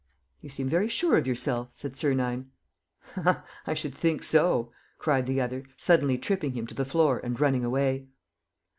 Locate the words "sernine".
1.95-2.49